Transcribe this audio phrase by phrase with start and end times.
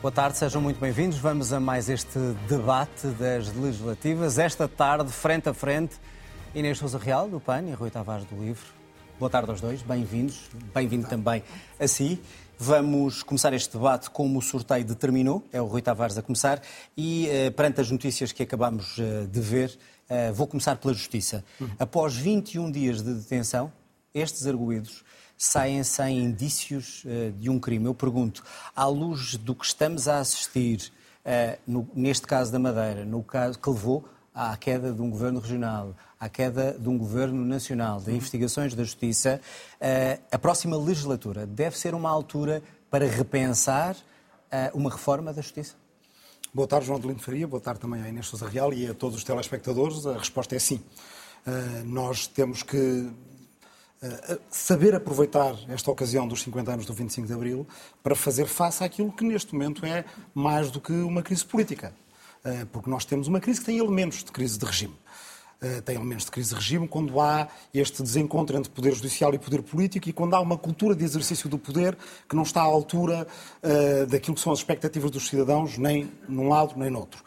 [0.00, 1.18] Boa tarde, sejam muito bem-vindos.
[1.18, 2.18] Vamos a mais este
[2.48, 4.38] debate das legislativas.
[4.38, 5.96] Esta tarde, frente a frente,
[6.54, 8.64] Inês Sousa Real, do PAN, e Rui Tavares, do LIVRE.
[9.18, 10.48] Boa tarde aos dois, bem-vindos.
[10.72, 11.42] Bem-vindo também
[11.78, 12.18] a si.
[12.58, 16.62] Vamos começar este debate como o sorteio determinou, é o Rui Tavares a começar,
[16.96, 19.78] e uh, perante as notícias que acabamos uh, de ver,
[20.08, 21.44] uh, vou começar pela Justiça.
[21.60, 21.68] Uhum.
[21.78, 23.70] Após 21 dias de detenção,
[24.14, 25.04] estes arguídos
[25.42, 27.86] saem sem indícios uh, de um crime.
[27.86, 28.44] Eu pergunto,
[28.76, 30.92] à luz do que estamos a assistir,
[31.66, 35.96] no, neste caso da Madeira, no caso que levou à queda de um governo regional,
[36.18, 39.40] à queda de um governo nacional, de investigações da justiça,
[39.80, 43.96] uh, a próxima legislatura deve ser uma altura para repensar
[44.74, 45.74] uma reforma da justiça?
[46.52, 47.46] Boa tarde, João de Lindo Faria.
[47.46, 50.04] Boa tarde também à Inês Sousa Real e a todos os telespectadores.
[50.04, 50.82] A resposta é sim.
[51.84, 53.08] Nós temos que
[54.50, 57.66] saber aproveitar esta ocasião dos 50 anos do 25 de Abril
[58.02, 61.92] para fazer face àquilo que neste momento é mais do que uma crise política.
[62.44, 64.94] Eh, porque nós temos uma crise que tem elementos de crise de regime.
[65.60, 69.38] Eh, tem elementos de crise de regime quando há este desencontro entre poder judicial e
[69.38, 71.96] poder político e quando há uma cultura de exercício do poder
[72.28, 73.26] que não está à altura
[74.08, 77.22] daquilo que são as expectativas dos cidadãos, nem num lado nem no outro.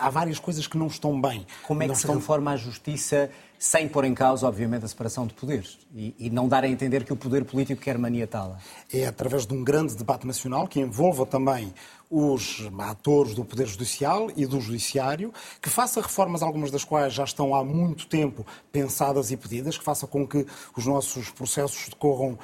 [0.00, 1.46] Há várias coisas que não estão bem.
[1.62, 2.14] Como é que não se estão...
[2.14, 6.48] reforma a justiça sem pôr em causa, obviamente, a separação de poderes e, e não
[6.48, 8.58] dar a entender que o poder político quer maniatá-la.
[8.92, 11.72] É através de um grande debate nacional que envolva também
[12.10, 17.24] os atores do Poder Judicial e do Judiciário, que faça reformas, algumas das quais já
[17.24, 22.32] estão há muito tempo pensadas e pedidas, que faça com que os nossos processos decorram
[22.32, 22.38] uh,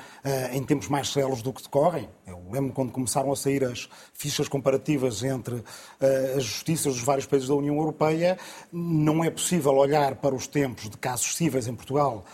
[0.53, 2.09] em tempos mais céleres do que decorrem.
[2.27, 5.65] Eu lembro quando começaram a sair as fichas comparativas entre uh,
[6.37, 8.39] as justiças dos vários países da União Europeia,
[8.73, 12.25] não é possível olhar para os tempos de casos cíveis em Portugal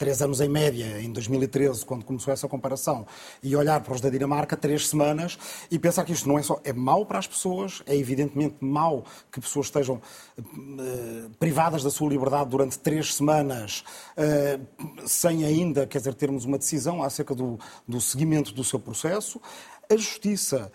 [0.00, 3.06] três anos em média, em 2013, quando começou essa comparação,
[3.42, 5.38] e olhar para os da Dinamarca, três semanas,
[5.70, 6.58] e pensar que isto não é só.
[6.64, 10.00] É mau para as pessoas, é evidentemente mau que pessoas estejam
[10.38, 13.84] uh, privadas da sua liberdade durante três semanas,
[14.16, 19.38] uh, sem ainda, quer dizer, termos uma decisão acerca do, do seguimento do seu processo.
[19.90, 20.72] A Justiça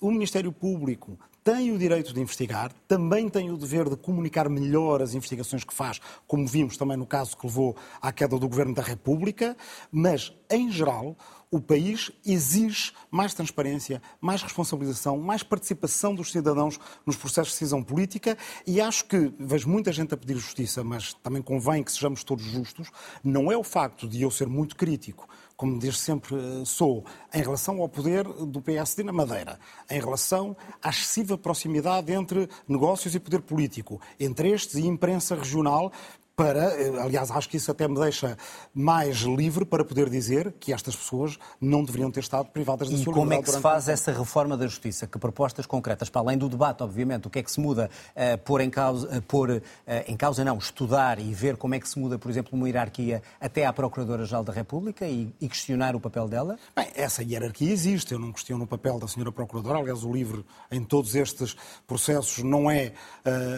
[0.00, 5.00] o Ministério Público tem o direito de investigar, também tem o dever de comunicar melhor
[5.00, 8.74] as investigações que faz, como vimos também no caso que levou à queda do Governo
[8.74, 9.56] da República,
[9.90, 11.16] mas, em geral,
[11.50, 17.82] o país exige mais transparência, mais responsabilização, mais participação dos cidadãos nos processos de decisão
[17.82, 22.22] política e acho que vejo muita gente a pedir justiça, mas também convém que sejamos
[22.22, 22.90] todos justos.
[23.24, 25.28] Não é o facto de eu ser muito crítico
[25.60, 27.04] como desde sempre eh, sou,
[27.34, 29.60] em relação ao poder do PSD na Madeira,
[29.90, 35.92] em relação à excessiva proximidade entre negócios e poder político, entre estes e imprensa regional,
[36.40, 38.34] para, aliás, acho que isso até me deixa
[38.72, 43.02] mais livre para poder dizer que estas pessoas não deveriam ter estado privadas da e
[43.04, 43.12] sua.
[43.12, 45.06] E como é que se faz essa reforma da justiça?
[45.06, 47.90] Que propostas concretas, para além do debate, obviamente, o que é que se muda?
[48.16, 49.60] Uh, pôr, em causa, uh, pôr uh,
[50.08, 53.22] em causa, não, estudar e ver como é que se muda, por exemplo, uma hierarquia
[53.38, 56.58] até à Procuradora-Geral da República e, e, questionar o papel dela?
[56.74, 60.42] Bem, essa hierarquia existe, eu não questiono o papel da senhora Procuradora, aliás, o LIVRE
[60.70, 61.54] em todos estes
[61.86, 62.92] processos não é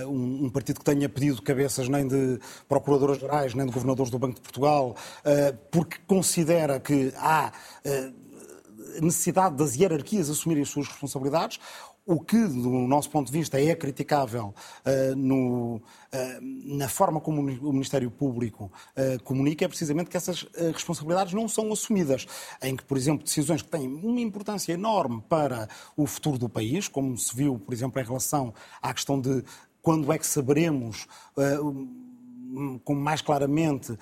[0.09, 2.41] um, um partido que tenha pedido cabeças nem de
[2.81, 4.95] procuradoras gerais nem de governadores do Banco de Portugal,
[5.25, 7.53] eh, porque considera que há
[7.85, 8.13] eh,
[9.01, 11.59] necessidade das hierarquias assumirem as suas responsabilidades,
[12.05, 14.53] o que, do nosso ponto de vista, é criticável
[14.85, 15.81] uh, no, uh,
[16.41, 21.73] na forma como o Ministério Público uh, comunica é precisamente que essas responsabilidades não são
[21.73, 22.27] assumidas.
[22.61, 26.89] Em que, por exemplo, decisões que têm uma importância enorme para o futuro do país,
[26.89, 29.45] como se viu, por exemplo, em relação à questão de
[29.81, 31.07] quando é que saberemos
[32.85, 33.99] com mais claramente uh,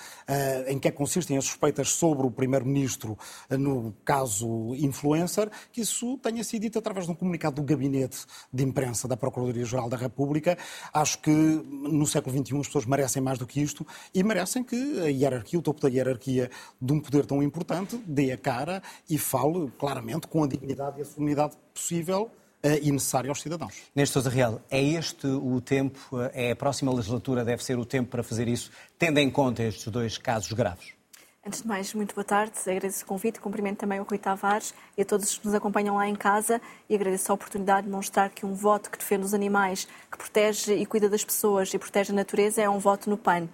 [0.69, 3.19] em que é que consistem as suspeitas sobre o Primeiro-Ministro
[3.51, 8.25] uh, no caso influencer, que isso tenha sido dito através de um comunicado do Gabinete
[8.53, 10.57] de Imprensa da Procuradoria-Geral da República.
[10.93, 15.01] Acho que no século XXI as pessoas merecem mais do que isto e merecem que
[15.01, 19.19] a hierarquia, o topo da hierarquia de um poder tão importante, dê a cara e
[19.19, 22.31] fale claramente com a dignidade e a solenidade possível
[22.63, 23.75] e necessário aos cidadãos.
[23.95, 25.99] Neste Sousa Real, é este o tempo,
[26.33, 29.87] é a próxima legislatura deve ser o tempo para fazer isso, tendo em conta estes
[29.89, 31.01] dois casos graves?
[31.45, 35.01] Antes de mais, muito boa tarde, agradeço o convite, cumprimento também o Rui Tavares e
[35.01, 38.45] a todos que nos acompanham lá em casa e agradeço a oportunidade de mostrar que
[38.45, 42.15] um voto que defende os animais, que protege e cuida das pessoas e protege a
[42.15, 43.49] natureza é um voto no PAN.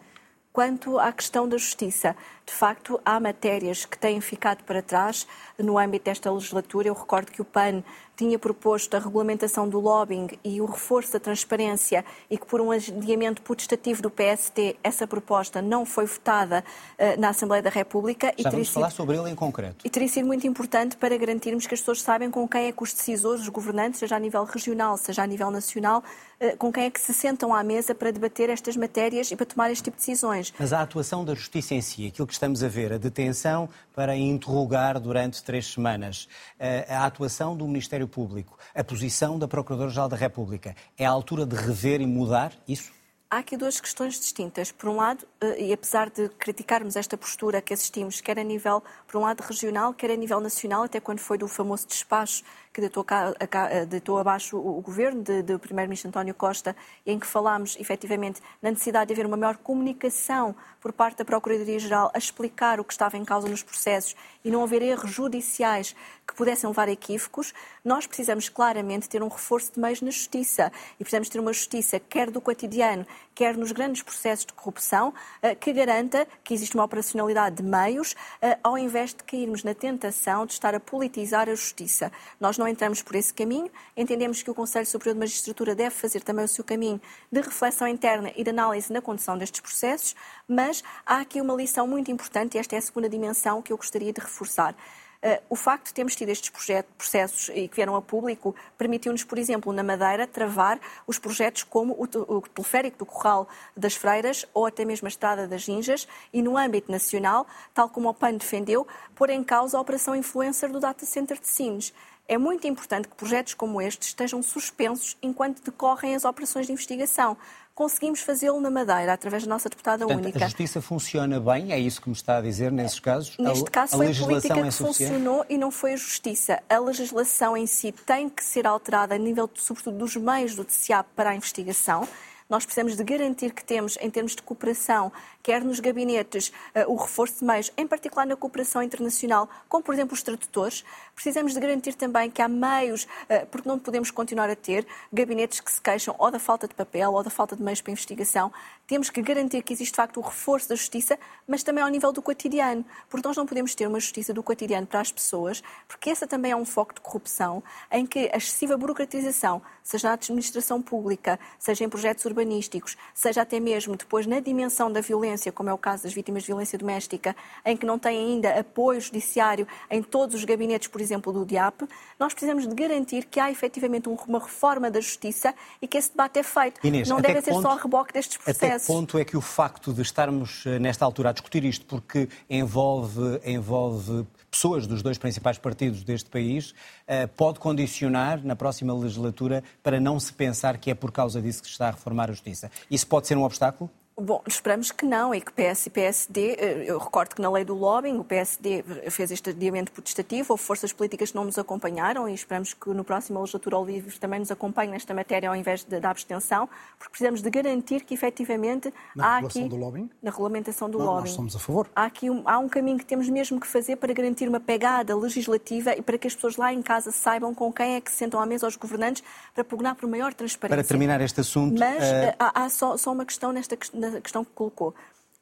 [0.52, 2.16] Quanto à questão da justiça,
[2.46, 5.26] de facto, há matérias que têm ficado para trás
[5.58, 6.88] no âmbito desta legislatura.
[6.88, 7.82] Eu recordo que o PAN
[8.16, 12.70] tinha proposto a regulamentação do lobbying e o reforço da transparência e que por um
[12.70, 16.64] adiamento putestativo do PST essa proposta não foi votada
[16.98, 18.32] uh, na Assembleia da República.
[18.38, 19.84] Já e vamos falar sido, sobre ele em concreto.
[19.84, 22.82] E teria sido muito importante para garantirmos que as pessoas sabem com quem é que
[22.82, 26.02] os decisores, os governantes, seja a nível regional, seja a nível nacional,
[26.40, 29.44] uh, com quem é que se sentam à mesa para debater estas matérias e para
[29.44, 30.54] tomar este tipo de decisões.
[30.58, 34.16] Mas a atuação da Justiça em si, aquilo que estamos a ver, a detenção para
[34.16, 36.28] interrogar durante três semanas,
[36.60, 41.10] uh, a atuação do Ministério Ministério Público, a posição da Procuradora-Geral da República, é a
[41.10, 42.92] altura de rever e mudar isso?
[43.28, 44.70] Há aqui duas questões distintas.
[44.70, 48.82] Por um lado, eh, e apesar de criticarmos esta postura que assistimos, quer a nível,
[49.06, 52.44] por um lado, regional, quer a nível nacional, até quando foi do famoso despacho
[52.76, 56.76] que deitou, eh, deitou abaixo o governo do Primeiro-Ministro António Costa,
[57.06, 62.10] em que falámos efetivamente na necessidade de haver uma maior comunicação por parte da Procuradoria-Geral
[62.12, 64.14] a explicar o que estava em causa nos processos
[64.44, 65.96] e não haver erros judiciais
[66.26, 70.70] que pudessem levar a equívocos, nós precisamos claramente ter um reforço de meios na justiça
[71.00, 75.54] e precisamos ter uma justiça, quer do cotidiano, quer nos grandes processos de corrupção, eh,
[75.54, 80.44] que garanta que existe uma operacionalidade de meios, eh, ao invés de cairmos na tentação
[80.44, 82.10] de estar a politizar a justiça.
[82.40, 83.70] Nós não não entramos por esse caminho.
[83.96, 87.86] Entendemos que o Conselho Superior de Magistratura deve fazer também o seu caminho de reflexão
[87.86, 90.16] interna e de análise na condução destes processos,
[90.48, 93.76] mas há aqui uma lição muito importante e esta é a segunda dimensão que eu
[93.76, 94.74] gostaria de reforçar.
[95.16, 96.50] Uh, o facto de termos tido estes
[96.96, 101.94] processos e que vieram a público permitiu-nos, por exemplo, na Madeira, travar os projetos como
[101.94, 106.42] o, o, teleférico do Corral das Freiras ou até mesmo a Estrada das Injas e,
[106.42, 110.78] no âmbito nacional, tal como o PAN defendeu, pôr em causa a operação influencer do
[110.78, 111.94] Data Center de Sines.
[112.28, 117.36] É muito importante que projetos como estes estejam suspensos enquanto decorrem as operações de investigação.
[117.72, 120.38] Conseguimos fazê-lo na Madeira, através da nossa deputada Portanto, única.
[120.38, 121.72] A justiça funciona bem?
[121.72, 123.36] É isso que me está a dizer nesses casos?
[123.38, 126.62] Neste caso a, foi a política é que funcionou e não foi a justiça.
[126.70, 131.04] A legislação em si tem que ser alterada a nível, sobretudo, dos meios do TCA
[131.14, 132.08] para a investigação.
[132.48, 135.10] Nós precisamos de garantir que temos, em termos de cooperação,
[135.42, 139.94] quer nos gabinetes, uh, o reforço de meios, em particular na cooperação internacional, como por
[139.94, 140.84] exemplo os tradutores.
[141.14, 145.60] Precisamos de garantir também que há meios, uh, porque não podemos continuar a ter gabinetes
[145.60, 148.52] que se queixam ou da falta de papel ou da falta de meios para investigação.
[148.86, 152.12] Temos que garantir que existe de facto o reforço da justiça, mas também ao nível
[152.12, 156.10] do cotidiano, porque nós não podemos ter uma justiça do cotidiano para as pessoas, porque
[156.10, 160.80] essa também é um foco de corrupção, em que a excessiva burocratização, seja na administração
[160.80, 165.72] pública, seja em projetos urbanísticos, seja até mesmo depois na dimensão da violência como é
[165.72, 167.34] o caso das vítimas de violência doméstica,
[167.64, 171.82] em que não têm ainda apoio judiciário em todos os gabinetes, por exemplo, do DIAP,
[172.18, 176.38] nós precisamos de garantir que há efetivamente uma reforma da justiça e que esse debate
[176.38, 176.86] é feito.
[176.86, 178.62] Inês, não deve ser ponto, só reboque destes processos.
[178.62, 181.86] Até que ponto é que o facto de estarmos eh, nesta altura a discutir isto,
[181.86, 186.74] porque envolve, envolve pessoas dos dois principais partidos deste país,
[187.06, 191.60] eh, pode condicionar na próxima legislatura para não se pensar que é por causa disso
[191.60, 192.70] que se está a reformar a justiça?
[192.90, 193.90] Isso pode ser um obstáculo?
[194.18, 197.66] Bom, esperamos que não e que PS e PSD, eh, eu recordo que na lei
[197.66, 202.26] do lobbying o PSD fez este adiamento protestativo, houve forças políticas que não nos acompanharam
[202.26, 205.84] e esperamos que no próximo legislatura o LIVRE também nos acompanhe nesta matéria ao invés
[205.84, 206.66] de, da abstenção,
[206.98, 209.68] porque precisamos de garantir que efetivamente na há aqui...
[209.68, 210.08] do lobbying?
[210.22, 211.26] Na regulamentação do não, lobbying.
[211.26, 211.86] Nós somos a favor.
[211.94, 215.14] Há aqui um, há um caminho que temos mesmo que fazer para garantir uma pegada
[215.14, 218.16] legislativa e para que as pessoas lá em casa saibam com quem é que se
[218.16, 219.22] sentam à mesa os governantes
[219.54, 220.74] para pugnar por maior transparência.
[220.74, 221.78] Para terminar este assunto...
[221.78, 222.34] Mas uh...
[222.38, 224.94] há, há só, só uma questão nesta questão na questão que colocou.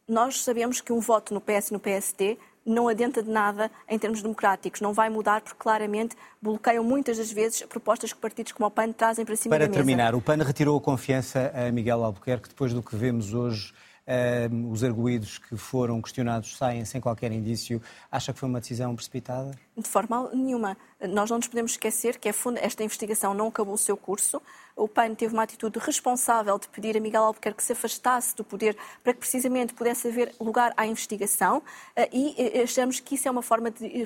[0.07, 3.99] Nós sabemos que um voto no PS e no PSD não adianta de nada em
[3.99, 8.67] termos democráticos, não vai mudar porque claramente bloqueiam muitas das vezes propostas que partidos como
[8.67, 9.79] o PAN trazem para cima para da mesa.
[9.79, 13.73] Para terminar, o PAN retirou a confiança a Miguel Albuquerque depois do que vemos hoje
[14.07, 17.81] Uh, os arguídos que foram questionados saem sem qualquer indício.
[18.13, 19.53] Acha que foi uma decisão precipitada?
[19.77, 20.77] De forma nenhuma.
[21.09, 24.41] Nós não nos podemos esquecer que esta investigação não acabou o seu curso
[24.77, 28.43] o PAN teve uma atitude responsável de pedir a Miguel Albuquerque que se afastasse do
[28.43, 31.63] poder para que precisamente pudesse haver lugar à investigação
[31.95, 34.05] eh, e eh, achamos que isso é uma forma de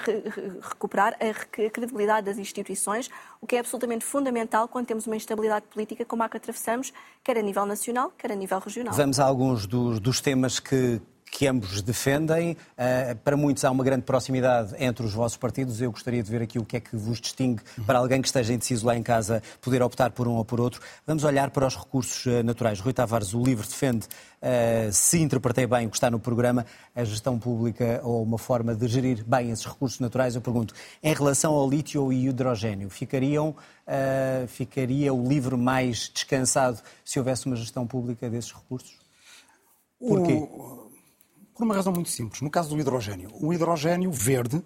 [0.60, 3.08] recuperar a credibilidade das instituições,
[3.40, 6.92] o que é absolutamente fundamental quando temos uma instabilidade política como a que atravessamos,
[7.24, 8.94] quer a nível nacional, quer a nível regional.
[8.94, 12.52] Vamos a alguns dos, dos temas que que ambos defendem.
[12.52, 15.80] Uh, para muitos há uma grande proximidade entre os vossos partidos.
[15.80, 18.52] Eu gostaria de ver aqui o que é que vos distingue para alguém que esteja
[18.52, 20.80] indeciso lá em casa poder optar por um ou por outro.
[21.06, 22.80] Vamos olhar para os recursos uh, naturais.
[22.80, 27.04] Rui Tavares, o livro defende, uh, se interpretei bem o que está no programa, a
[27.04, 30.34] gestão pública ou uma forma de gerir bem esses recursos naturais.
[30.34, 33.54] Eu pergunto, em relação ao lítio e hidrogênio, ficariam,
[34.48, 38.98] ficaria o livro mais descansado se houvesse uma gestão pública desses recursos?
[39.98, 40.32] Porquê?
[40.32, 40.87] O
[41.58, 42.40] Por uma razão muito simples.
[42.40, 44.62] No caso do hidrogênio, o hidrogênio verde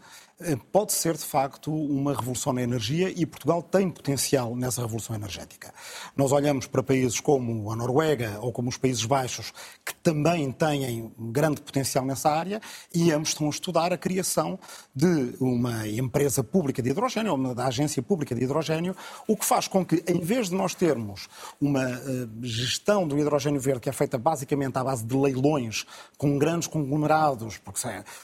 [0.72, 5.72] pode ser, de facto, uma revolução na energia e Portugal tem potencial nessa revolução energética.
[6.16, 9.52] Nós olhamos para países como a Noruega ou como os Países Baixos,
[9.84, 12.60] que também têm grande potencial nessa área,
[12.94, 14.58] e ambos estão a estudar a criação
[14.94, 18.96] de uma empresa pública de hidrogênio, ou da agência pública de hidrogênio,
[19.26, 21.28] o que faz com que, em vez de nós termos
[21.60, 25.86] uma uh, gestão do hidrogênio verde que é feita basicamente à base de leilões
[26.18, 27.80] com grandes conglomerados, porque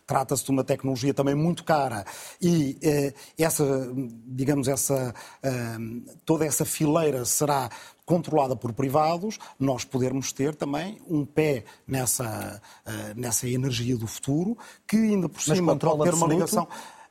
[0.06, 1.97] trata-se de uma tecnologia também muito cara,
[2.40, 3.64] e eh, essa,
[4.26, 5.76] digamos, essa, eh,
[6.24, 7.70] toda essa fileira será
[8.04, 14.56] controlada por privados, nós podermos ter também um pé nessa, eh, nessa energia do futuro,
[14.86, 16.66] que ainda por cima pode ter uma ligação.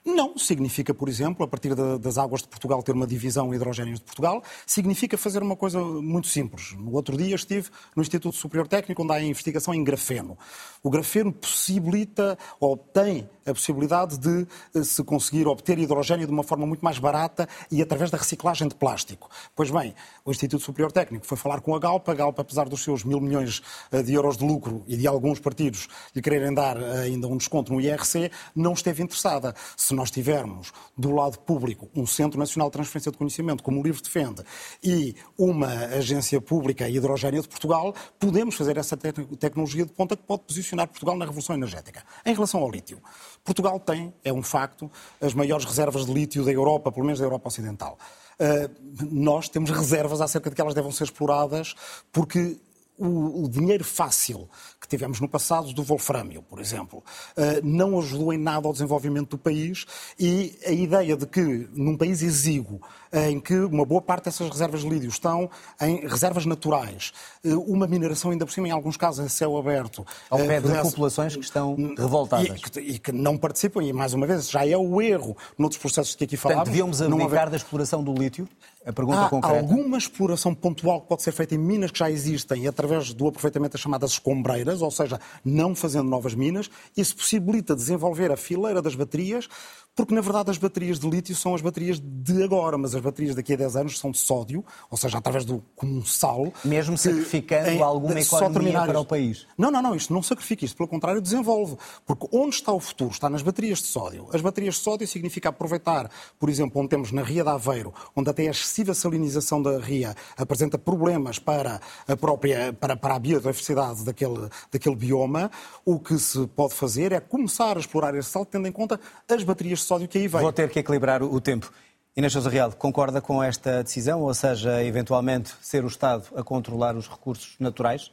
[0.08, 4.06] Não, significa, por exemplo, a partir das águas de Portugal ter uma divisão hidrogénios de
[4.06, 6.72] Portugal, significa fazer uma coisa muito simples.
[6.78, 10.38] No outro dia estive no Instituto Superior Técnico, onde há investigação em grafeno.
[10.82, 16.44] O grafeno possibilita, ou tem a possibilidade de eh, se conseguir obter hidrogênio de uma
[16.44, 19.30] forma muito mais barata e através da reciclagem de plástico.
[19.54, 22.14] Pois bem, o Instituto Superior Técnico foi falar com a Galpa.
[22.14, 23.62] A Galpa, apesar dos seus mil milhões
[23.92, 27.36] eh, de euros de lucro e de alguns partidos lhe quererem dar eh, ainda um
[27.36, 29.54] desconto no IRC, não esteve interessada.
[29.76, 33.84] Se nós tivermos do lado público um Centro Nacional de Transferência de Conhecimento, como o
[33.84, 34.44] LIVRE defende,
[34.84, 40.24] e uma agência pública hidrogênio de Portugal, podemos fazer essa te tecnologia de ponta que
[40.24, 42.04] pode posicionar Portugal na revolução energética.
[42.26, 43.02] Em relação ao lítio,
[43.44, 44.90] Portugal tem, é um facto,
[45.20, 47.98] as maiores reservas de lítio da Europa, pelo menos da Europa Ocidental.
[48.40, 51.74] Uh, nós temos reservas acerca de que elas devem ser exploradas,
[52.12, 52.60] porque
[52.98, 54.50] o, o, dinheiro fácil
[54.80, 57.04] que tivemos no passado do Wolframio, por exemplo,
[57.38, 59.86] uh, não ajudou em nada ao desenvolvimento do país
[60.20, 64.82] e a ideia de que num país exíguo, em que uma boa parte dessas reservas
[64.82, 65.50] de lídio estão
[65.80, 67.14] em reservas naturais,
[67.46, 70.06] uh, uma mineração ainda por cima, em alguns casos, em céu aberto.
[70.30, 72.48] Ao pé de populações que estão revoltadas.
[72.48, 75.80] E que, e que, não participam, e mais uma vez, já é o erro noutros
[75.80, 76.64] processos que aqui falámos.
[76.64, 77.50] Portanto, devíamos abdicar haver...
[77.52, 78.48] da exploração do lítio?
[78.88, 79.60] A pergunta Há concreta.
[79.60, 83.74] alguma exploração pontual que pode ser feita em minas que já existem através do aproveitamento
[83.74, 86.70] das chamadas escombreiras, ou seja, não fazendo novas minas.
[86.96, 89.50] Isso possibilita desenvolver a fileira das baterias,
[89.98, 93.34] porque na verdade as baterias de lítio são as baterias de agora, mas as baterias
[93.34, 96.54] daqui a 10 anos são de sódio, ou seja, através do comum sal.
[96.64, 99.48] Mesmo sacrificando em, alguma economia para o país.
[99.58, 101.78] Não, não, não, isto não sacrifica, isto pelo contrário desenvolve.
[102.06, 103.10] Porque onde está o futuro?
[103.10, 104.28] Está nas baterias de sódio.
[104.32, 108.30] As baterias de sódio significa aproveitar, por exemplo, onde temos na Ria de Aveiro, onde
[108.30, 114.04] até a excessiva salinização da ria apresenta problemas para a própria, para, para a biodiversidade
[114.04, 115.50] daquele, daquele bioma,
[115.84, 119.44] o que se pode fazer é começar a explorar esse sal tendo em conta as
[119.44, 120.42] baterias de sódio que aí vem.
[120.42, 121.72] Vou ter que equilibrar o tempo.
[122.16, 126.96] Inês Sousa Real, concorda com esta decisão, ou seja, eventualmente ser o Estado a controlar
[126.96, 128.12] os recursos naturais,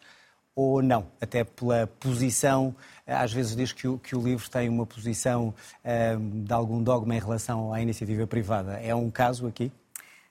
[0.54, 1.07] ou não?
[1.21, 2.76] Até pela posição,
[3.07, 5.54] às vezes diz que o, que o livro tem uma posição
[5.85, 8.78] um, de algum dogma em relação à iniciativa privada.
[8.81, 9.73] É um caso aqui?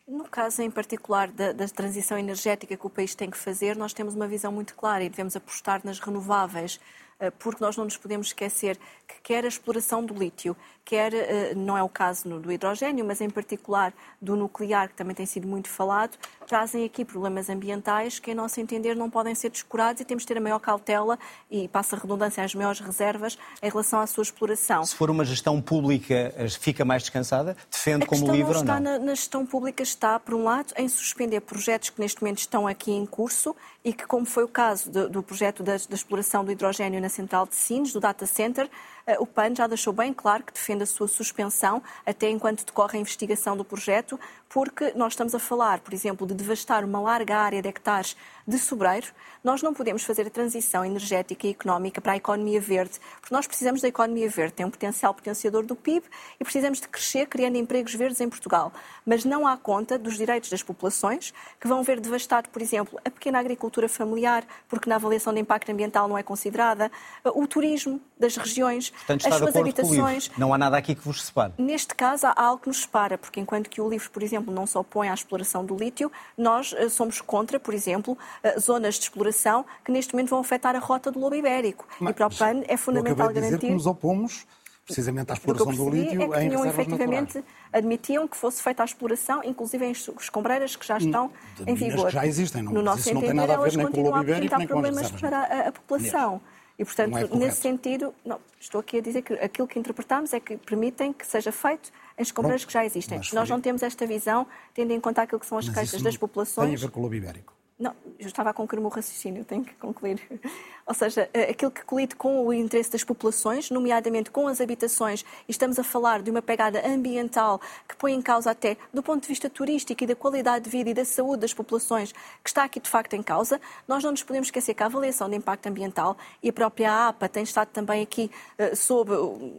[0.07, 3.93] No caso em particular da, da, transição energética que o país tem que fazer, nós
[3.93, 7.97] temos uma visão muito clara e devemos apostar nas renováveis, eh, porque nós não nos
[7.97, 8.77] podemos esquecer
[9.07, 13.21] que quer a exploração do lítio, quer, eh, não é o caso do hidrogênio, mas
[13.21, 18.31] em particular do nuclear, que também tem sido muito falado, trazem aqui problemas ambientais que,
[18.31, 21.17] a nosso entender, não podem ser descurados e temos de ter a maior cautela
[21.49, 24.83] e, passa a redundância, as maiores reservas em relação à sua exploração.
[24.85, 27.55] Se for uma gestão pública, fica mais descansada?
[27.71, 28.79] Defende como livre ou não?
[28.79, 32.67] Na, na gestão pública está, por um lado, em suspender projetos que neste momento estão
[32.67, 36.43] aqui em curso e que, como foi o caso do, do projeto da, da exploração
[36.45, 38.69] do hidrogênio na central de Sines, do data center,
[39.05, 42.97] eh, o PAN já deixou bem claro que defende a sua suspensão até enquanto decorre
[42.97, 47.37] a investigação do projeto, porque nós estamos a falar, por exemplo, de devastar uma larga
[47.37, 48.15] área de hectares
[48.47, 49.07] de sobreiro.
[49.43, 53.47] Nós não podemos fazer a transição energética e económica para a economia verde, porque nós
[53.47, 56.05] precisamos da economia verde, tem um potencial potenciador do PIB
[56.39, 58.71] e precisamos de crescer criando empregos verdes em Portugal.
[59.05, 63.09] Mas não há conta dos direitos das populações, que vão ver devastado, por exemplo, a
[63.09, 66.91] pequena agricultura familiar, porque na avaliação de impacto ambiental não é considerada,
[67.23, 70.31] o turismo das regiões, Portanto, as suas habitações.
[70.37, 71.53] Não há nada aqui que vos separe.
[71.57, 74.65] Neste caso, há algo que nos separa, porque enquanto que o livro, por exemplo, não
[74.65, 79.01] se opõe à exploração do lítio, nós eh, somos contra, por exemplo, eh, zonas de
[79.01, 81.85] exploração que neste momento vão afetar a rota do lobo ibérico.
[81.99, 83.55] Mas, e para o PAN é fundamental garantir.
[83.55, 84.45] Dizer que nos opomos
[84.85, 87.45] precisamente à exploração do lítio é que em tinham, efetivamente naturais.
[87.71, 92.07] admitiam que fosse feita a exploração, inclusive em escombreiras que já estão de em vigor.
[92.07, 94.03] que já existem, não, no nosso isso não tem nada a ver nem com o
[94.03, 96.41] lobo ibérico, nem com problemas para a, a população.
[96.77, 100.39] E, portanto, é nesse sentido, não, estou aqui a dizer que aquilo que interpretamos é
[100.39, 103.21] que permitem que seja feito em escombreiras que já existem.
[103.33, 106.67] Nós não temos esta visão, tendo em conta aquilo que são as queixas das populações.
[106.67, 107.53] Tem a ver com o ibérico.
[107.77, 110.21] Não, eu estava a concluir o meu raciocínio, tenho que concluir.
[110.85, 115.25] Ou seja, eh, aquilo que colide com o interesse das populações, nomeadamente com as habitações,
[115.47, 119.23] e estamos a falar de uma pegada ambiental que põe em causa até, do ponto
[119.23, 122.63] de vista turístico e da qualidade de vida e da saúde das populações, que está
[122.63, 125.67] aqui de facto em causa, nós não nos podemos esquecer que a avaliação de impacto
[125.67, 129.11] ambiental e a própria APA tem estado também aqui uh, sob,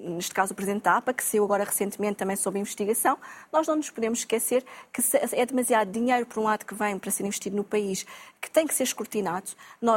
[0.08, 3.18] neste caso o Presidente da APA, que saiu agora recentemente também sob investigação,
[3.52, 5.02] nós não nos podemos esquecer que
[5.32, 8.03] é demasiado dinheiro, por um lado, que vem para ser investido no país
[8.40, 9.46] que tem que ser escrutinado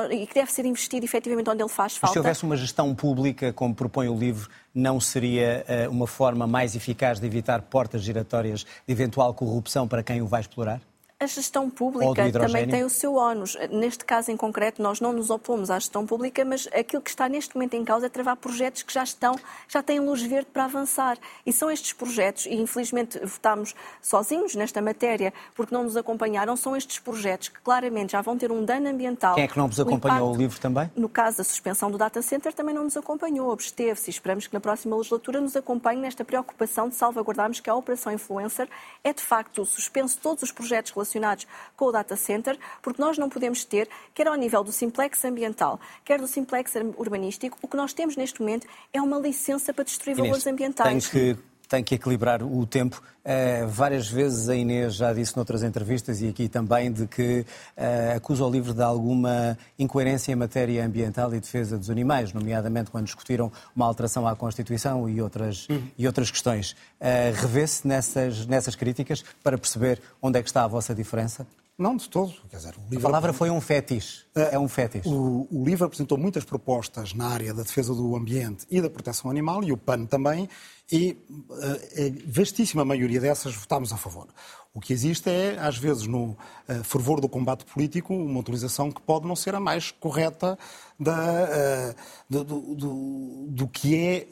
[0.09, 2.07] e que deve ser investido efetivamente onde ele faz falta.
[2.07, 6.47] Mas se houvesse uma gestão pública, como propõe o livro, não seria uh, uma forma
[6.47, 10.81] mais eficaz de evitar portas giratórias de eventual corrupção para quem o vai explorar?
[11.19, 13.57] A gestão pública também tem o seu ónus.
[13.71, 17.27] Neste caso em concreto, nós não nos opomos à gestão pública, mas aquilo que está
[17.27, 19.35] neste momento em causa é travar projetos que já estão,
[19.67, 21.17] já têm luz verde para avançar.
[21.43, 26.75] E são estes projetos, e infelizmente votámos sozinhos nesta matéria, porque não nos acompanharam, são
[26.75, 29.33] estes projetos que claramente já vão ter um dano ambiental.
[29.33, 30.91] Quem é que não vos acompanhou o, impacto, o livro também?
[30.95, 34.11] No caso da suspensão do data center, também não nos acompanhou, absteve-se.
[34.11, 38.69] Esperamos que na próxima legislatura nos acompanhe nesta preocupação de salvaguardarmos que a Operação Influencer
[39.03, 43.17] é de facto suspenso todos os projetos relacionados relacionados com o data center, porque nós
[43.17, 47.77] não podemos ter, quer ao nível do simplex ambiental, quer do simplex urbanístico, o que
[47.77, 51.09] nós temos neste momento é uma licença para destruir Inês, valores ambientais.
[51.09, 53.01] Tem que tem que equilibrar o tempo.
[53.23, 58.15] Uh, várias vezes a Inês já disse noutras entrevistas e aqui também de que uh,
[58.15, 63.05] acusa o livro de alguma incoerência em matéria ambiental e defesa dos animais, nomeadamente quando
[63.05, 65.83] discutiram uma alteração à Constituição e outras, uhum.
[65.97, 66.71] e outras questões.
[66.71, 71.45] Uh, Revê-se nessas, nessas críticas para perceber onde é que está a vossa diferença?
[71.77, 72.33] Não, de todo.
[72.49, 74.25] Quer dizer, a palavra foi um fetiche.
[74.35, 75.07] É, é um fetiche.
[75.07, 79.29] O, o, livro apresentou muitas propostas na área da defesa do ambiente e da proteção
[79.29, 80.49] animal, e o PAN também,
[80.91, 81.15] e
[81.51, 84.27] a vastíssima maioria dessas votámos a favor.
[84.73, 89.01] O que existe é, às vezes, no uh, fervor do combate político, uma utilização que
[89.01, 90.57] pode não ser a mais correta
[90.99, 91.93] da,
[92.27, 94.27] do, do, do, do que é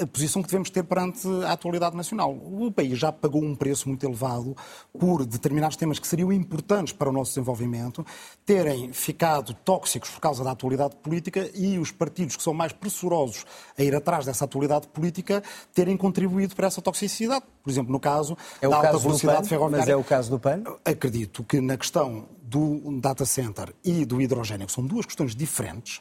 [0.00, 2.32] a posição que devemos ter perante a atualidade nacional.
[2.32, 4.56] O país já pagou um preço muito elevado
[4.98, 8.04] por determinados temas que seriam importantes para o nosso desenvolvimento
[8.44, 13.44] terem ficado tóxicos por causa da atualidade política e os partidos que são mais pressurosos
[13.76, 15.42] a ir atrás dessa atualidade política
[15.74, 17.44] terem contribuído para essa toxicidade.
[17.62, 19.84] Por exemplo, no caso é da alta velocidade PAN, ferroviária.
[19.84, 20.62] Mas é o caso do PAN?
[20.84, 26.00] Acredito que na questão do data center e do hidrogênio, que são duas questões diferentes,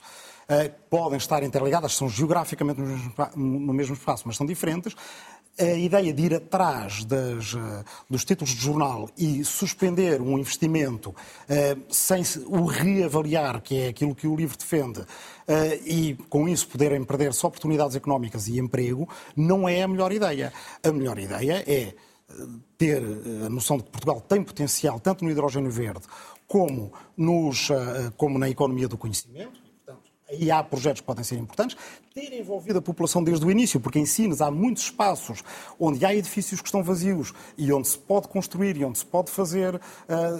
[0.89, 2.79] podem estar interligadas, são geograficamente
[3.35, 4.95] no mesmo espaço, mas são diferentes.
[5.59, 11.15] A ideia de ir atrás das, eh, dos títulos de jornal e suspender um investimento
[11.49, 15.03] eh, sem o reavaliar, que é aquilo que o livro defende,
[15.85, 20.53] e com isso poderem perder-se oportunidades económicas e emprego, não é a melhor ideia.
[20.83, 21.95] A melhor ideia é
[22.77, 23.01] ter
[23.45, 26.05] a noção de que Portugal tem potencial tanto no hidrogênio verde
[26.45, 27.69] como, nos,
[28.17, 29.66] como na economia do conhecimento,
[30.29, 31.77] Aí há projetos que podem ser importantes.
[32.13, 35.41] Ter envolvido a população desde o início, porque em Sines há muitos espaços
[35.79, 39.31] onde há edifícios que estão vazios e onde se pode construir e onde se pode
[39.31, 39.79] fazer uh,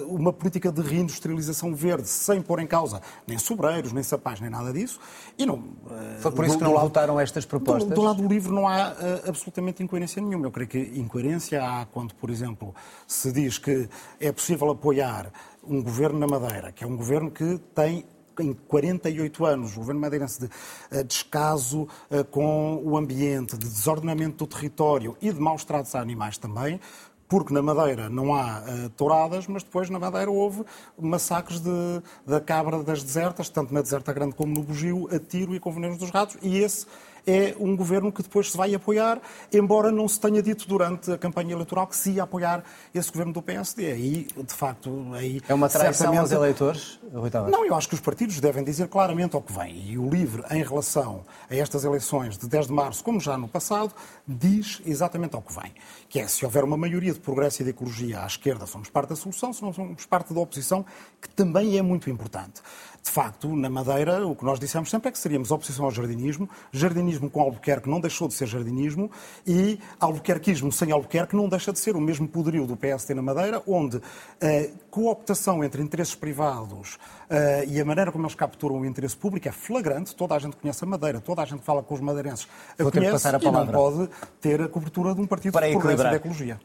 [0.08, 4.72] uma política de reindustrialização verde sem pôr em causa nem sobreiros, nem sapais, nem nada
[4.72, 5.00] disso.
[5.38, 7.88] E não, uh, Foi por isso do, que não lado, votaram estas propostas?
[7.88, 10.46] Do, do, lado do livro não há uh, absolutamente incoerência nenhuma.
[10.46, 12.74] Eu creio que incoerência há quando, por exemplo,
[13.06, 13.88] se diz que
[14.20, 15.32] é possível apoiar
[15.66, 18.04] um governo na Madeira, que é um governo que tem
[18.42, 20.50] em 48 anos, o governo madeirense de
[20.90, 26.00] eh, descaso eh, com o ambiente, de desordenamento do território e de maus tratos a
[26.00, 26.80] animais também,
[27.28, 30.64] porque na Madeira não há uh, touradas, mas depois na Madeira houve
[30.98, 35.54] massacres de, da cabra das desertas, tanto na Deserta Grande como no Bugio, a tiro
[35.54, 36.86] e com venenos dos ratos, e esse
[37.26, 39.20] é um governo que depois se vai apoiar,
[39.52, 43.32] embora não se tenha dito durante a campanha eleitoral que se ia apoiar esse governo
[43.32, 43.92] do PSD.
[43.92, 45.40] Aí, de facto, aí...
[45.48, 46.20] É uma traição certamente...
[46.20, 47.56] aos eleitores, Rui Tavares?
[47.56, 49.90] Não, eu acho que os partidos devem dizer claramente ao que vem.
[49.90, 53.48] E o LIVRE, em relação a estas eleições de 10 de março, como já no
[53.48, 53.92] passado,
[54.26, 55.72] diz exatamente ao que vem.
[56.08, 59.10] Que é, se houver uma maioria de progresso e de ecologia à esquerda, somos parte
[59.10, 60.84] da solução, se não somos parte da oposição,
[61.20, 62.60] que também é muito importante.
[63.02, 66.48] De facto, na Madeira, o que nós dissemos sempre é que seríamos oposição ao jardinismo,
[66.72, 69.10] jardinismo com Albuquerque não deixou de ser jardinismo
[69.46, 73.62] e albuquerquismo sem Albuquerque não deixa de ser o mesmo poderio do PSD na Madeira,
[73.66, 76.94] onde a cooptação entre interesses privados
[77.30, 80.14] uh, e a maneira como eles capturam o interesse público é flagrante.
[80.14, 82.46] Toda a gente conhece a Madeira, toda a gente fala com os madeirenses
[82.78, 84.08] Vou conhece a e não pode
[84.40, 86.60] ter a cobertura de um partido Para de progresso da ecologia.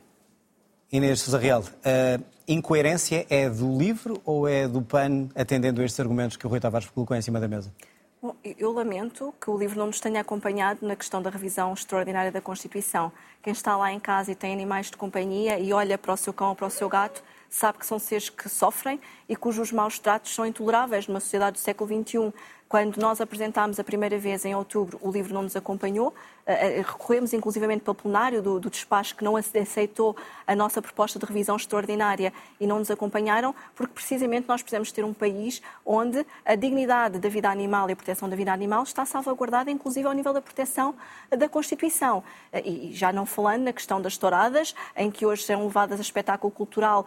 [0.94, 6.00] Inês Sousa Real, a incoerência é do livro ou é do PAN, atendendo a estes
[6.00, 7.74] argumentos que o Rui Tavares colocou em cima da mesa?
[8.22, 12.32] Bom, eu lamento que o livro não nos tenha acompanhado na questão da revisão extraordinária
[12.32, 13.12] da Constituição.
[13.42, 16.32] Quem está lá em casa e tem animais de companhia e olha para o seu
[16.32, 19.02] cão ou para o seu gato sabe que são seres que sofrem
[19.34, 22.32] e cujos maus tratos são intoleráveis numa sociedade do século XXI.
[22.70, 26.14] Quando nós apresentámos a primeira vez em outubro, o livro não nos acompanhou.
[26.46, 30.16] Eh, eh, recorremos inclusivamente para o plenário do, do despacho que não aceitou
[30.46, 35.06] a nossa proposta de revisão extraordinária e não nos acompanharam, porque precisamente nós precisamos ter
[35.06, 39.06] um país onde a dignidade da vida animal e a proteção da vida animal está
[39.06, 40.96] salvaguardada, inclusive ao nível da proteção
[41.30, 42.24] da Constituição.
[42.52, 46.02] Eh, e já não falando na questão das touradas, em que hoje são levadas a
[46.02, 47.06] espetáculo cultural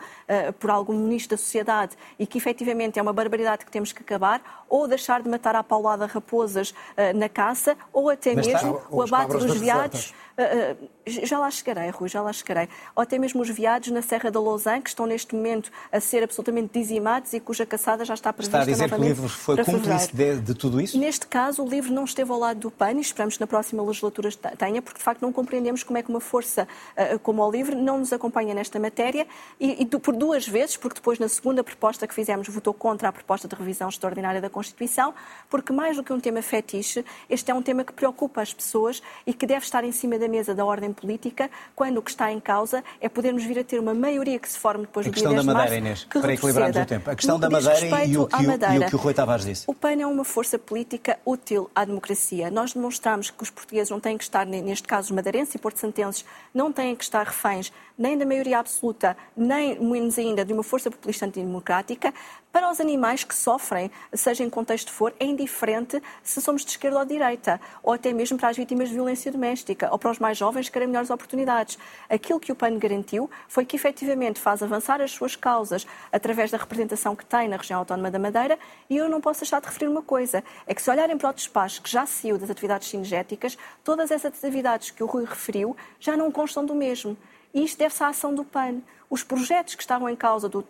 [0.58, 4.65] por algum ministro da sociedade e que efetivamente é uma barbaridade que temos que acabar,
[4.68, 8.88] ou deixar de matar à paulada raposas uh, na caça, ou até Mas mesmo está,
[8.90, 10.14] o abate dos veados.
[10.38, 12.68] Uh, uh, já lá chegarei, Rui, já lá chegarei.
[12.94, 16.22] Ou até mesmo os veados na Serra da Lausanne, que estão neste momento a ser
[16.22, 19.64] absolutamente dizimados e cuja caçada já está prevista Está a dizer que o livro foi
[19.64, 20.98] cúmplice de, de, tudo isso?
[20.98, 23.82] Neste caso, o livro não esteve ao lado do PAN e esperamos que na próxima
[23.82, 27.50] legislatura tenha, porque de facto não compreendemos como é que uma força uh, como o
[27.50, 29.26] LIVRE não nos acompanha nesta matéria
[29.60, 33.12] e, e, por duas vezes, porque depois na segunda proposta que fizemos votou contra a
[33.12, 35.12] proposta de revisão extraordinária da Constituição,
[35.50, 39.02] porque mais do que um tema fetiche, este é um tema que preocupa as pessoas
[39.26, 42.32] e que deve estar em cima da mesa da ordem política, quando o que está
[42.32, 45.28] em causa é podermos vir a ter uma maioria que se forme depois do dia
[45.28, 45.74] 10 de março.
[45.74, 47.10] A questão da Madeira, Inês, para equilibrarmos o tempo.
[47.10, 49.64] A questão da Madeira e o, que Madeira, e o que o Rui Tavares disse.
[49.66, 52.50] O PAN é uma força política útil à democracia.
[52.50, 56.24] Nós demonstramos que os portugueses não têm que estar, neste caso os madeirenses e porto-santenses,
[56.54, 60.90] não têm que estar reféns nem da maioria absoluta, nem menos ainda de uma força
[60.90, 62.12] populista antidemocrática.
[62.52, 66.98] Para os animais que sofrem, seja em contexto for, é indiferente se somos de esquerda
[66.98, 70.18] ou de direita, ou até mesmo para as vítimas de violência doméstica, ou para os
[70.18, 71.78] mais jovens que querem melhores oportunidades.
[72.08, 76.56] Aquilo que o PAN garantiu foi que efetivamente faz avançar as suas causas através da
[76.56, 79.88] representação que tem na região autónoma da Madeira, e eu não posso deixar de referir
[79.88, 83.58] uma coisa, é que se olharem para o despacho que já saiu das atividades cinegéticas,
[83.84, 87.16] todas essas atividades que o Rui referiu já não constam do mesmo.
[87.54, 90.64] E isto deve-se à ação do PAN os projetos que estavam em causa do,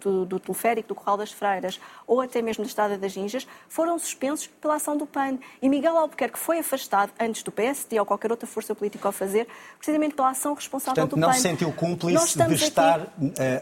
[0.00, 3.98] do, do, teleférico do Corral das Freiras ou até mesmo da Estrada das Ginjas foram
[3.98, 5.38] suspensos pela ação do PAN.
[5.62, 9.46] E Miguel Albuquerque foi afastado antes do PSD ou qualquer outra força política a fazer,
[9.78, 11.26] precisamente pela ação responsável Portanto, do PAN.
[11.28, 13.06] não se sentiu cúmplice de estar uh,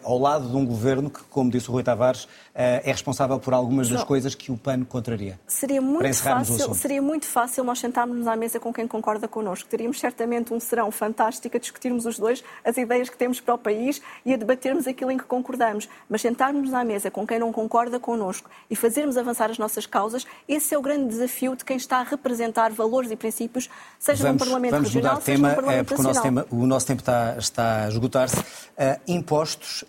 [0.02, 3.54] ao lado de um governo que, como disse o Rui Tavares, uh, é responsável por
[3.54, 5.38] algumas das coisas que o PAN contraria.
[5.46, 9.68] Seria muito, fácil, seria muito fácil nós sentarmos à mesa com quem concorda connosco.
[9.68, 13.58] Teríamos certamente um serão fantástico a discutirmos os dois as ideias que temos para o
[13.58, 17.52] país e a debatermos aquilo em que concordamos, mas sentarmos à mesa com quem não
[17.52, 21.76] concorda connosco e fazermos avançar as nossas causas, esse é o grande desafio de quem
[21.76, 23.68] está a representar valores e princípios,
[23.98, 26.32] seja vamos, num Parlamento vamos regional, mudar seja num Parlamento é, porque nacional.
[26.32, 28.38] O nosso, tema, o nosso tempo está, está a esgotar-se.
[28.38, 29.86] Uh, impostos, uh,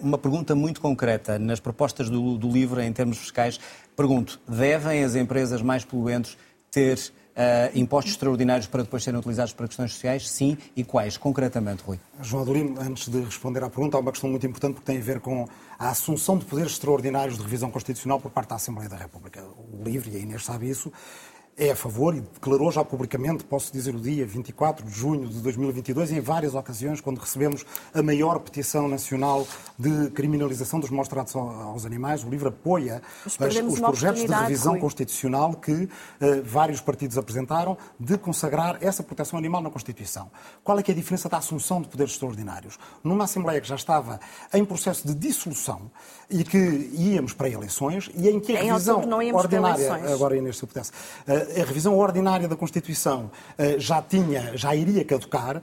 [0.00, 1.38] uma pergunta muito concreta.
[1.38, 3.60] Nas propostas do, do livro, em termos fiscais,
[3.96, 6.36] pergunto, devem as empresas mais poluentes
[6.70, 6.98] ter
[7.40, 10.28] Uh, impostos extraordinários para depois serem utilizados para questões sociais?
[10.28, 10.58] Sim.
[10.76, 11.98] E quais, concretamente, Rui?
[12.20, 15.00] João Adolino, antes de responder à pergunta, há uma questão muito importante que tem a
[15.00, 15.48] ver com
[15.78, 19.42] a assunção de poderes extraordinários de revisão constitucional por parte da Assembleia da República.
[19.42, 20.92] O LIVRE, e a Inês sabe isso,
[21.60, 25.40] é a favor e declarou já publicamente, posso dizer o dia 24 de junho de
[25.40, 29.46] 2022, em várias ocasiões, quando recebemos a maior petição nacional
[29.78, 32.24] de criminalização dos maus tratos aos animais.
[32.24, 34.80] O livro apoia os projetos de revisão foi.
[34.80, 35.88] constitucional que uh,
[36.42, 40.30] vários partidos apresentaram de consagrar essa proteção animal na Constituição.
[40.64, 42.78] Qual é que é a diferença da assunção de poderes extraordinários?
[43.04, 44.18] Numa Assembleia que já estava
[44.54, 45.90] em processo de dissolução
[46.30, 49.02] e que íamos para eleições e em que a em revisão
[49.34, 55.04] ordinária, agora Inês, se uh, a revisão ordinária da Constituição eh, já tinha, já iria
[55.04, 55.60] caducar,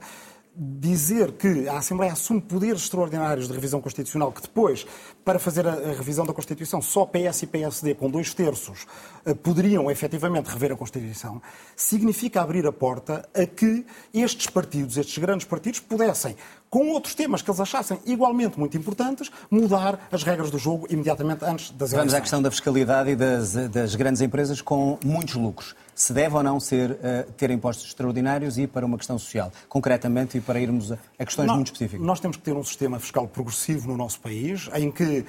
[0.60, 4.84] dizer que a Assembleia assume poderes extraordinários de revisão constitucional, que depois,
[5.24, 8.84] para fazer a, revisão da Constituição, só PS e PSD, com dois terços,
[9.24, 11.40] eh, poderiam efetivamente rever a Constituição,
[11.76, 16.34] significa abrir a porta a que estes partidos, estes grandes partidos, pudessem,
[16.68, 21.44] com outros temas que eles achassem igualmente muito importantes, mudar as regras do jogo imediatamente
[21.44, 21.98] antes das eleições.
[21.98, 26.36] Vamos à questão da fiscalidade e das, das grandes empresas com muitos lucros se deve
[26.36, 30.60] ou não ser, uh, ter impostos extraordinários e para uma questão social, concretamente e para
[30.60, 32.06] irmos a, a questões nós, muito específicas.
[32.06, 35.24] Nós temos que ter um sistema fiscal progressivo no nosso país, em que uh,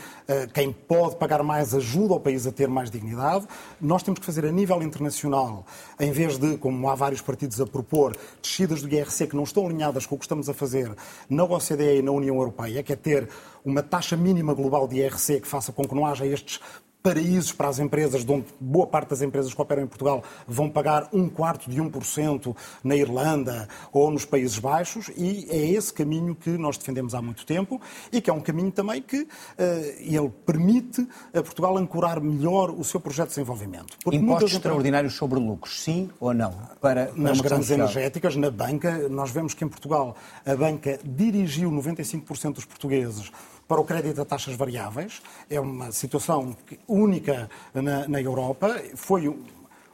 [0.54, 3.48] quem pode pagar mais ajuda o país a ter mais dignidade.
[3.82, 5.66] Nós temos que fazer a nível internacional,
[6.00, 9.66] em vez de, como há vários partidos a propor, descidas do IRC que não estão
[9.66, 10.96] alinhadas com o que estamos a fazer
[11.28, 13.28] na OCDE e na União Europeia, que é ter
[13.66, 16.60] uma taxa mínima global de IRC que faça com que não haja estes
[17.02, 20.70] paraísos para as empresas, de onde boa parte das empresas que operam em Portugal vão
[20.70, 26.36] pagar um quarto de 1% na Irlanda ou nos Países Baixos, e é esse caminho
[26.36, 27.82] que nós defendemos há muito tempo
[28.12, 29.28] e que é um caminho também que uh,
[30.00, 33.98] ele permite a Portugal ancorar melhor o seu projeto de desenvolvimento.
[34.04, 36.54] Porque Impostos extraordinários sobre lucros, sim ou não?
[36.82, 42.54] Para, Nas grandes energéticas, na banca, nós vemos que em Portugal a banca dirigiu 95%
[42.54, 43.32] dos portugueses
[43.70, 45.22] para o crédito a taxas variáveis.
[45.48, 48.82] É uma situação única na, na Europa.
[48.96, 49.32] Foi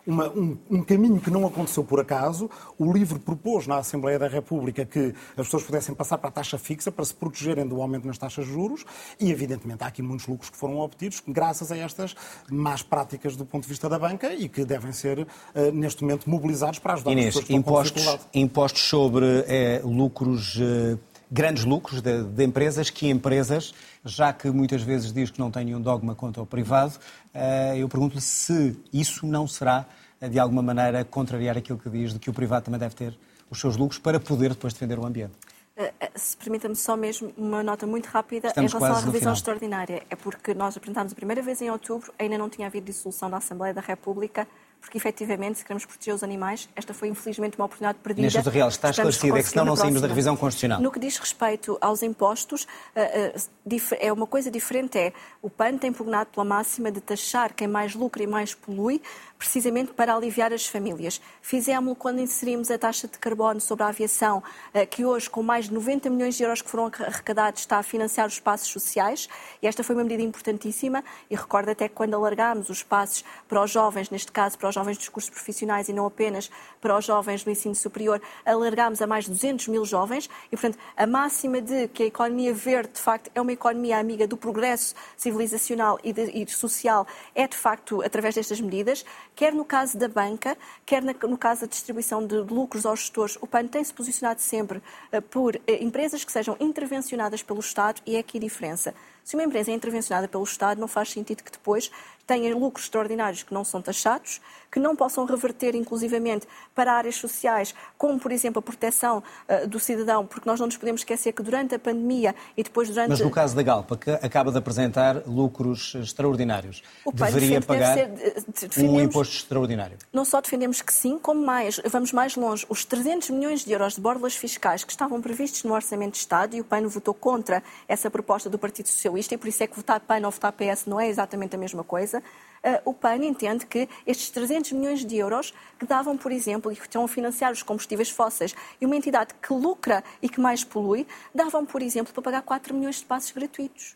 [0.07, 2.49] uma, um, um, caminho que não aconteceu por acaso.
[2.79, 6.57] O LIVRE propôs na Assembleia da República que as pessoas pudessem passar para a taxa
[6.57, 8.85] fixa para se protegerem do aumento nas taxas de juros
[9.19, 12.15] e, evidentemente, há aqui muitos lucros que foram obtidos graças a estas
[12.49, 15.27] más práticas do ponto de vista da banca e que devem ser, uh,
[15.73, 20.97] neste momento, mobilizados para ajudar Inês, as pessoas que impostos, impostos sobre é, lucros, uh,
[21.31, 25.65] grandes lucros de, de empresas, que empresas já que muitas vezes diz que não tem
[25.65, 26.93] nenhum dogma contra o privado,
[27.33, 29.85] eh, eu pergunto-lhe se isso não será,
[30.21, 33.17] eh, de alguma maneira, contrariar aquilo que diz de que o privado também deve ter
[33.49, 35.33] os seus lucros para poder depois defender o ambiente.
[35.75, 40.03] Eh, se permita-me só mesmo uma nota muito rápida Estamos em relação à revisão extraordinária.
[40.09, 43.37] É porque nós apresentámos a primeira vez em outubro, ainda não tinha havido dissolução da
[43.37, 44.47] Assembleia da República,
[44.85, 48.21] porque efetivamente, se queremos proteger os animais, esta foi infelizmente uma oportunidade perdida.
[48.21, 50.79] Neste Real, está esclarecido, é que senão não saímos da revisão constitucional.
[50.79, 55.77] No que diz respeito aos impostos, eh, eh, é uma coisa diferente, é o PAN
[55.79, 59.01] tem pugnado pela máxima de taxar quem mais lucra e mais polui,
[59.39, 61.19] precisamente para aliviar as famílias.
[61.41, 65.65] Fizemos quando inserimos a taxa de carbono sobre a aviação, eh, que hoje, com mais
[65.65, 69.27] de 90 milhões de euros que foram arrecadados, está a financiar os espaços sociais,
[69.63, 73.63] e esta foi uma medida importantíssima, e recordo até que quando alargámos os espaços para
[73.63, 77.05] os jovens, neste caso para os jovens dos cursos profissionais e não apenas para os
[77.05, 81.61] jovens do ensino superior, alargámos a mais de 200 mil jovens e, portanto, a máxima
[81.61, 86.13] de que a economia verde, de facto, é uma economia amiga do progresso civilizacional e,
[86.13, 91.01] de, e social, é, de facto, através destas medidas, quer no caso da banca, quer
[91.03, 93.37] no caso da distribuição de lucros aos gestores.
[93.41, 98.15] O PAN tem-se posicionado sempre uh, por uh, empresas que sejam intervencionadas pelo Estado e
[98.15, 98.93] é aqui a diferença.
[99.23, 101.91] Se uma empresa é intervencionada pelo Estado, não faz sentido que depois
[102.25, 104.41] tenham lucros extraordinários que não são taxados,
[104.75, 109.79] que não possam reverter inclusivamente para áreas sociais, como por exemplo a proteção uh, do
[109.79, 113.09] cidadão, porque nós não nos podemos esquecer que durante a pandemia e depois durante...
[113.09, 118.83] Mas no caso da Galpa, que acaba de apresentar lucros extraordinários, o deveria pagar ser,
[118.83, 119.97] um imposto extraordinário?
[120.11, 122.65] Não só defendemos que sim, como mais, vamos mais longe.
[122.67, 126.53] Os 300 milhões de euros de borlas fiscais que estavam previstos no Orçamento de Estado,
[126.53, 129.75] e o PAN votou contra essa proposta do Partido Socialista, e por isso é que
[129.75, 133.65] votar PAN ou votar PS não é exatamente a mesma coisa, uh, o PAN entende
[133.65, 137.51] que estes 300 milhões de euros que davam, por exemplo, e que estão a financiar
[137.51, 142.13] os combustíveis fósseis e uma entidade que lucra e que mais polui, davam, por exemplo,
[142.13, 143.95] para pagar 4 milhões de passos gratuitos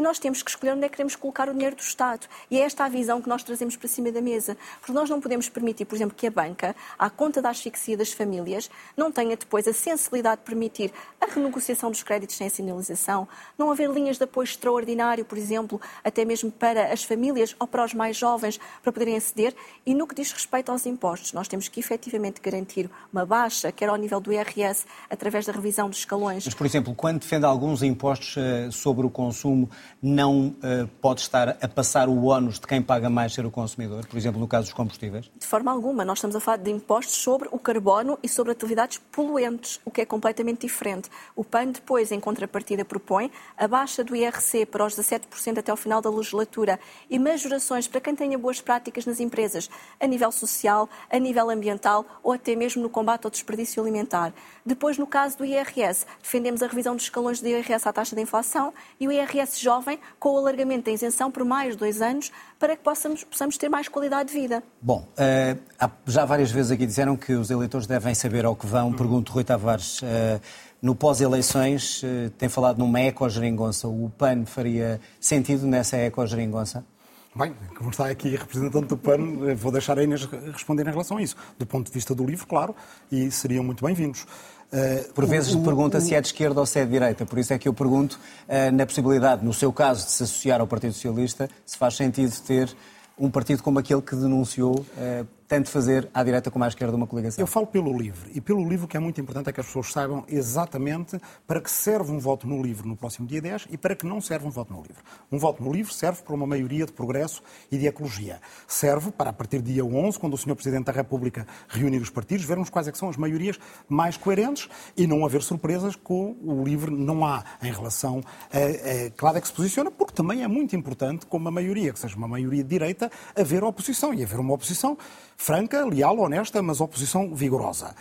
[0.00, 2.26] e nós temos que escolher onde é que queremos colocar o dinheiro do Estado.
[2.50, 4.56] E é esta a visão que nós trazemos para cima da mesa.
[4.80, 8.10] Porque nós não podemos permitir, por exemplo, que a banca, à conta da asfixia das
[8.10, 13.70] famílias, não tenha depois a sensibilidade de permitir a renegociação dos créditos sem sinalização, não
[13.70, 17.92] haver linhas de apoio extraordinário, por exemplo, até mesmo para as famílias ou para os
[17.92, 19.54] mais jovens, para poderem aceder.
[19.84, 23.90] E no que diz respeito aos impostos, nós temos que efetivamente garantir uma baixa, quer
[23.90, 26.46] ao nível do IRS, através da revisão dos escalões.
[26.46, 29.68] Mas, por exemplo, quando defende alguns impostos eh, sobre o consumo,
[30.02, 34.06] não uh, pode estar a passar o ónus de quem paga mais ser o consumidor,
[34.06, 35.30] por exemplo, no caso dos combustíveis?
[35.38, 36.04] De forma alguma.
[36.04, 40.00] Nós estamos a falar de impostos sobre o carbono e sobre atividades poluentes, o que
[40.00, 41.10] é completamente diferente.
[41.36, 45.76] O PAN depois, em contrapartida, propõe a baixa do IRC para os 17% até ao
[45.76, 50.88] final da legislatura e majorações para quem tenha boas práticas nas empresas, a nível social,
[51.10, 54.32] a nível ambiental ou até mesmo no combate ao desperdício alimentar.
[54.64, 58.22] Depois, no caso do IRS, defendemos a revisão dos escalões do IRS à taxa de
[58.22, 59.79] inflação e o IRS jovem
[60.18, 63.88] com o alargamento da isenção por mais dois anos para que possamos, possamos ter mais
[63.88, 64.62] qualidade de vida.
[64.80, 68.92] Bom, uh, já várias vezes aqui disseram que os eleitores devem saber ao que vão.
[68.92, 70.40] Pergunto, Rui Tavares, uh,
[70.80, 73.88] no pós-eleições uh, tem falado numa eco-geringonça.
[73.88, 76.84] O PAN faria sentido nessa eco-geringonça?
[77.32, 81.22] Bem, como está aqui representante do PAN, vou deixar a Inês responder em relação a
[81.22, 81.36] isso.
[81.56, 82.74] Do ponto de vista do livro, claro,
[83.10, 84.26] e seriam muito bem-vindos.
[84.72, 87.52] Uh, por vezes pergunta se é de esquerda ou se é de direita, por isso
[87.52, 90.92] é que eu pergunto uh, na possibilidade, no seu caso, de se associar ao Partido
[90.92, 92.70] Socialista, se faz sentido ter
[93.18, 97.08] um partido como aquele que denunciou uh, tanto fazer à direita como à esquerda uma
[97.08, 97.42] coligação?
[97.42, 98.30] Eu falo pelo livro.
[98.32, 101.60] E pelo livro o que é muito importante é que as pessoas saibam exatamente para
[101.60, 104.46] que serve um voto no livro no próximo dia 10 e para que não serve
[104.46, 105.02] um voto no livro.
[105.30, 108.40] Um voto no livro serve para uma maioria de progresso e de ecologia.
[108.68, 110.54] Serve para, a partir do dia 11, quando o Sr.
[110.54, 113.58] Presidente da República reunir os partidos, vermos quais é são as maiorias
[113.88, 118.20] mais coerentes e não haver surpresas com o livro não há em relação
[118.52, 121.92] a, a claro é que se posiciona, porque também é muito importante, como uma maioria,
[121.92, 124.14] que seja uma maioria de direita, haver oposição.
[124.14, 124.96] E haver uma oposição
[125.40, 127.94] franca, leal, honesta, mas oposição vigorosa.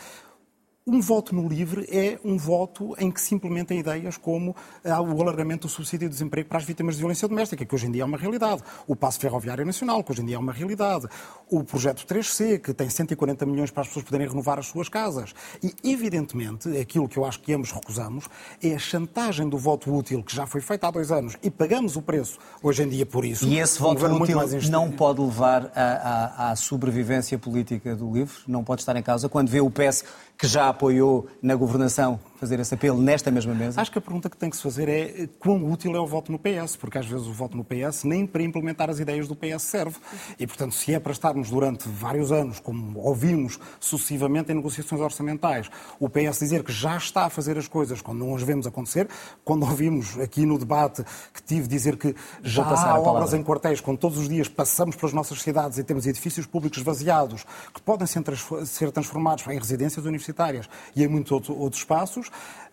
[0.92, 5.22] Um voto no LIVRE é um voto em que se implementam ideias como ah, o
[5.22, 8.02] alargamento do subsídio de desemprego para as vítimas de violência doméstica, que hoje em dia
[8.02, 8.64] é uma realidade.
[8.88, 11.06] O passo ferroviário nacional, que hoje em dia é uma realidade.
[11.48, 15.36] O projeto 3C, que tem 140 milhões para as pessoas poderem renovar as suas casas.
[15.62, 18.28] E, evidentemente, aquilo que eu acho que ambos recusamos
[18.60, 21.98] é a chantagem do voto útil, que já foi feita há dois anos, e pagamos
[21.98, 23.46] o preço hoje em dia por isso.
[23.46, 24.40] E esse voto útil
[24.72, 28.34] não pode levar à, à, à sobrevivência política do LIVRE?
[28.48, 30.04] Não pode estar em causa quando vê o PS
[30.40, 33.82] que já apoiou na governação fazer esse apelo nesta mesma mesa?
[33.82, 36.32] Acho que a pergunta que tem que se fazer é quão útil é o voto
[36.32, 39.36] no PS, porque às vezes o voto no PS nem para implementar as ideias do
[39.36, 39.98] PS serve.
[40.40, 45.70] E, portanto, se é para estarmos durante vários anos, como ouvimos sucessivamente em negociações orçamentais,
[46.00, 49.10] o PS dizer que já está a fazer as coisas quando não as vemos acontecer,
[49.44, 53.98] quando ouvimos aqui no debate que tive dizer que já há obras em quartéis, quando
[53.98, 58.92] todos os dias passamos pelas nossas cidades e temos edifícios públicos vaziados que podem ser
[58.94, 62.30] transformados em residências universitárias e em muitos outros espaços,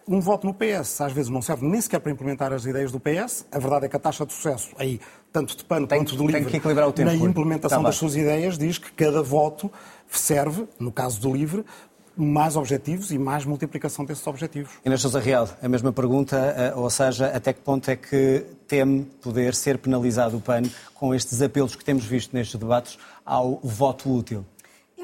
[0.09, 3.01] um voto no PS às vezes não serve nem sequer para implementar as ideias do
[3.01, 3.45] PS.
[3.51, 5.01] A verdade é que a taxa de sucesso aí,
[5.33, 6.61] tanto de PAN tem, quanto do LIVRE,
[7.05, 9.71] na implementação tá das suas ideias, diz que cada voto
[10.09, 11.65] serve, no caso do LIVRE,
[12.17, 14.73] mais objetivos e mais multiplicação desses objetivos.
[14.85, 19.05] Inês Sousa Real, a mesma pergunta, eh, ou seja, até que ponto é que teme
[19.21, 20.63] poder ser penalizado o PAN
[20.95, 24.47] com estes apelos que temos visto nestes debates ao voto útil?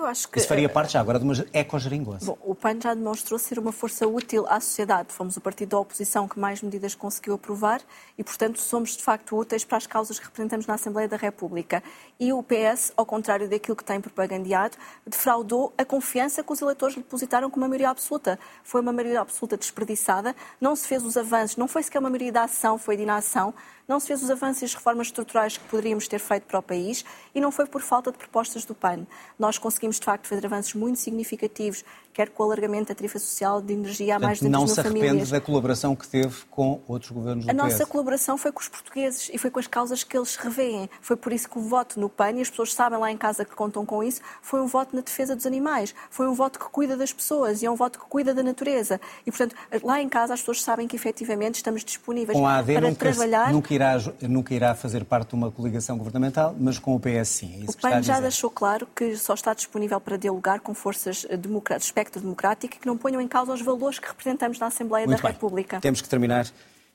[0.03, 0.39] Eu acho que...
[0.39, 2.27] Isso faria parte já agora de uma ecogeringonça.
[2.27, 5.13] Bom, o PAN já demonstrou ser uma força útil à sociedade.
[5.13, 7.81] Fomos o partido da oposição que mais medidas conseguiu aprovar
[8.19, 11.83] e, portanto, somos de facto úteis para as causas que representamos na Assembleia da República.
[12.19, 16.97] E o PS, ao contrário daquilo que tem propagandeado, defraudou a confiança que os eleitores
[16.97, 18.41] lhe depositaram com uma maioria absoluta.
[18.65, 22.33] Foi uma maioria absoluta desperdiçada, não se fez os avanços, não foi sequer uma maioria
[22.33, 23.55] de ação, foi de inação
[23.93, 26.63] não se fez os avanços e as reformas estruturais que poderíamos ter feito para o
[26.63, 29.07] país e não foi por falta de propostas do PAN.
[29.39, 33.61] Nós conseguimos, de facto, fazer avanços muito significativos quer com o alargamento da tarifa social
[33.61, 34.95] de energia a mais de 200 mil famílias.
[34.95, 38.53] Não se arrepende da colaboração que teve com outros governos do A nossa colaboração foi
[38.53, 40.89] com os portugueses e foi com as causas que eles revêem.
[41.01, 43.45] Foi por isso que o voto no PAN, e as pessoas sabem lá em casa
[43.45, 46.67] que contam com isso, foi um voto na defesa dos animais, foi um voto que
[46.67, 49.01] cuida das pessoas e é um voto que cuida da natureza.
[49.27, 52.75] E, portanto, lá em casa as pessoas sabem que efetivamente estamos disponíveis com a AD
[52.75, 53.53] para nunca, trabalhar.
[53.53, 57.65] Nunca irá, nunca irá fazer parte de uma coligação governamental, mas com o PS sim.
[57.67, 61.91] É o PAN já deixou claro que só está disponível para dialogar com forças democráticas,
[62.03, 65.29] espectro democrático que não ponham em causa os valores que representamos na Assembleia Muito da
[65.29, 65.33] bem.
[65.33, 65.81] República.
[65.81, 66.47] Temos que terminar.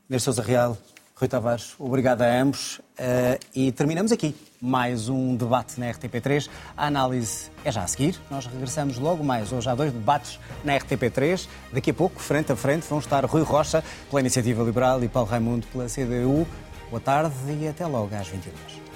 [0.09, 0.77] Inês Sousa Real,
[1.15, 2.77] Rui Tavares, obrigado a ambos.
[2.77, 6.49] Uh, e terminamos aqui mais um debate na RTP3.
[6.75, 8.19] A análise é já a seguir.
[8.29, 9.51] Nós regressamos logo mais.
[9.51, 11.47] Hoje há dois debates na RTP3.
[11.73, 15.29] Daqui a pouco, frente a frente, vão estar Rui Rocha pela Iniciativa Liberal e Paulo
[15.29, 16.47] Raimundo pela CDU.
[16.89, 18.86] Boa tarde e até logo às 22